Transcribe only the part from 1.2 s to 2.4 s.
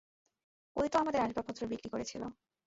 আসবাবপত্র বিক্রি করেছিল।